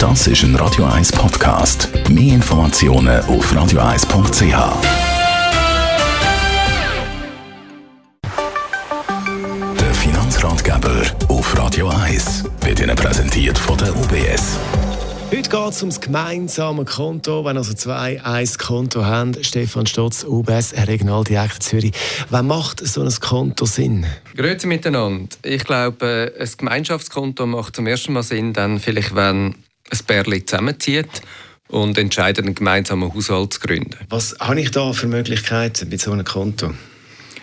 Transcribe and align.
Das 0.00 0.26
ist 0.26 0.42
ein 0.44 0.56
Radio 0.56 0.86
1 0.86 1.12
Podcast. 1.12 1.90
Mehr 2.08 2.36
Informationen 2.36 3.20
auf 3.26 3.52
radio1.ch. 3.52 4.40
Der 9.78 9.94
Finanzratgeber 9.94 11.02
auf 11.28 11.58
Radio 11.58 11.90
1 11.90 12.44
wird 12.62 12.80
Ihnen 12.80 12.96
präsentiert 12.96 13.58
von 13.58 13.76
der 13.76 13.94
UBS. 13.94 14.58
Heute 15.30 15.50
geht 15.50 15.68
es 15.68 15.82
ums 15.82 16.00
gemeinsame 16.00 16.86
Konto. 16.86 17.44
Wenn 17.44 17.58
also 17.58 17.74
zwei 17.74 18.24
ein 18.24 18.48
Konto 18.56 19.04
haben, 19.04 19.44
Stefan 19.44 19.84
Stotz, 19.84 20.24
UBS, 20.24 20.72
Regionaldirektor 20.72 21.60
Zürich. 21.60 21.92
Wann 22.30 22.46
macht 22.46 22.80
so 22.86 23.02
ein 23.02 23.14
Konto 23.20 23.66
Sinn? 23.66 24.06
Grüezi 24.34 24.66
miteinander. 24.66 25.36
Ich 25.42 25.62
glaube, 25.62 26.32
ein 26.40 26.50
Gemeinschaftskonto 26.56 27.44
macht 27.44 27.76
zum 27.76 27.86
ersten 27.86 28.14
Mal 28.14 28.22
Sinn, 28.22 28.54
dann 28.54 28.80
vielleicht, 28.80 29.14
wenn 29.14 29.56
ein 29.90 29.98
Pärchen 30.06 30.46
zusammenzieht 30.46 31.22
und 31.68 31.96
entscheidet, 31.98 32.44
einen 32.44 32.54
gemeinsamen 32.54 33.12
Haushalt 33.14 33.54
zu 33.54 33.60
gründen. 33.60 33.96
Was 34.08 34.36
habe 34.40 34.60
ich 34.60 34.70
da 34.70 34.92
für 34.92 35.06
Möglichkeiten 35.06 35.88
mit 35.88 36.00
so 36.00 36.12
einem 36.12 36.24
Konto? 36.24 36.72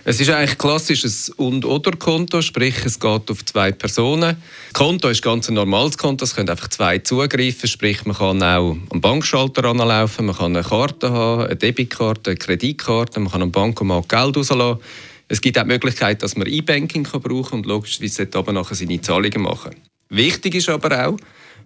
Es 0.09 0.21
ist 0.21 0.29
eigentlich 0.29 0.57
klassisch 0.57 1.03
ein 1.03 1.33
Und-Oder-Konto, 1.35 2.41
sprich 2.41 2.85
es 2.85 2.97
geht 2.97 3.29
auf 3.29 3.43
zwei 3.43 3.73
Personen. 3.73 4.37
Das 4.71 4.73
Konto 4.73 5.09
ist 5.09 5.21
ganz 5.21 5.49
ein 5.49 5.55
normales 5.55 5.97
Konto, 5.97 6.23
es 6.23 6.33
können 6.33 6.49
einfach 6.49 6.69
zwei 6.69 6.99
zugreifen, 6.99 7.67
sprich 7.67 8.05
man 8.05 8.15
kann 8.15 8.41
auch 8.41 8.77
am 8.89 9.01
Bankschalter 9.01 9.65
anlaufen, 9.65 10.27
man 10.27 10.37
kann 10.37 10.55
eine 10.55 10.63
Karte 10.63 11.11
haben, 11.11 11.47
eine 11.47 11.57
Debitkarte, 11.57 12.29
eine 12.29 12.37
Kreditkarte, 12.37 13.19
man 13.19 13.33
kann 13.33 13.41
am 13.41 13.51
Bankomat 13.51 14.07
Geld 14.07 14.37
rauslassen. 14.37 14.79
Es 15.27 15.41
gibt 15.41 15.57
auch 15.57 15.63
die 15.63 15.67
Möglichkeit, 15.67 16.23
dass 16.23 16.37
man 16.37 16.47
E-Banking 16.47 17.03
brauchen 17.03 17.43
kann 17.43 17.59
und 17.59 17.65
logischerweise 17.65 18.29
aber 18.33 18.53
nachher 18.53 18.75
seine 18.75 19.01
Zahlungen 19.01 19.41
machen. 19.41 19.75
Wichtig 20.07 20.55
ist 20.55 20.69
aber 20.69 21.05
auch, 21.05 21.17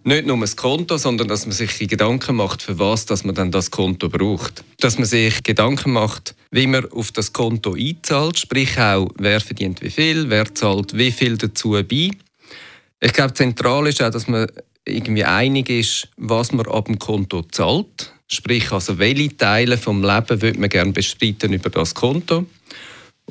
nicht 0.04 0.26
nur 0.26 0.40
das 0.40 0.56
Konto, 0.56 0.98
sondern 0.98 1.28
dass 1.28 1.46
man 1.46 1.54
sich 1.54 1.78
Gedanken 1.88 2.36
macht, 2.36 2.62
für 2.62 2.80
was 2.80 3.06
dass 3.06 3.24
man 3.24 3.36
dann 3.36 3.52
das 3.52 3.72
Konto 3.72 4.10
braucht. 4.10 4.64
Dass 4.80 4.98
man 4.98 5.06
sich 5.06 5.44
Gedanken 5.44 5.92
macht, 5.94 6.36
wie 6.52 6.68
man 6.68 6.92
auf 6.92 7.12
das 7.12 7.34
Konto 7.34 7.74
einzahlt, 7.74 8.40
sprich 8.40 8.80
auch, 8.80 9.10
wer 9.18 9.40
verdient 9.40 9.82
wie 9.82 9.90
viel, 9.90 10.30
wer 10.30 10.54
zahlt 10.54 10.98
wie 10.98 11.12
viel 11.12 11.38
dazu 11.38 11.72
bei. 11.72 12.12
Ich 13.00 13.14
glaube, 13.14 13.34
zentral 13.34 13.88
ist 13.88 14.02
auch, 14.02 14.12
dass 14.12 14.28
man 14.28 14.48
irgendwie 14.86 15.24
einig 15.24 15.70
ist, 15.70 16.08
was 16.18 16.52
man 16.52 16.68
ab 16.68 16.86
dem 16.86 17.00
Konto 17.00 17.44
zahlt. 17.44 18.14
Sprich, 18.28 18.72
also 18.72 18.98
welche 18.98 19.36
Teile 19.36 19.78
vom 19.78 20.04
Leben 20.04 20.42
würde 20.42 20.60
man 20.60 20.70
gerne 20.70 20.94
bestreiten 20.94 21.54
über 21.54 21.70
das 21.70 21.94
Konto. 21.94 22.46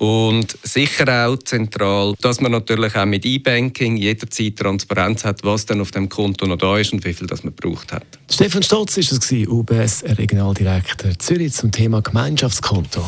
Und 0.01 0.57
sicher 0.63 1.27
auch 1.27 1.37
zentral, 1.37 2.15
dass 2.23 2.41
man 2.41 2.53
natürlich 2.53 2.97
auch 2.97 3.05
mit 3.05 3.27
E-Banking 3.27 3.99
jederzeit 3.99 4.57
Transparenz 4.57 5.25
hat, 5.25 5.45
was 5.45 5.67
dann 5.67 5.83
auf 5.83 5.91
dem 5.91 6.09
Konto 6.09 6.47
noch 6.47 6.57
da 6.57 6.79
ist 6.79 6.95
und 6.95 7.05
wie 7.05 7.13
viel 7.13 7.27
das 7.27 7.45
man 7.45 7.55
gebraucht 7.55 7.93
hat. 7.93 8.07
Stefan 8.31 8.63
Stotz 8.63 8.97
ist 8.97 9.13
es, 9.13 9.31
UBS 9.31 10.03
Regionaldirektor 10.05 11.19
Zürich 11.19 11.53
zum 11.53 11.71
Thema 11.71 12.01
Gemeinschaftskonto. 12.01 13.05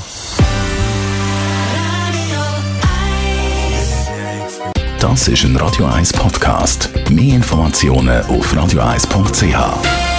Das 5.00 5.28
ist 5.28 5.44
ein 5.44 5.56
Radio 5.56 5.86
1 5.86 6.12
Podcast. 6.12 6.90
Mehr 7.10 7.36
Informationen 7.36 8.22
auf 8.26 8.54
radio1.ch. 8.54 10.11